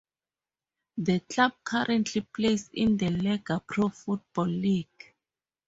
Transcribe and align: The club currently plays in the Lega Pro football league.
The 0.97 1.19
club 1.29 1.51
currently 1.63 2.21
plays 2.21 2.71
in 2.73 2.97
the 2.97 3.09
Lega 3.09 3.61
Pro 3.67 3.89
football 3.89 4.47
league. 4.47 5.13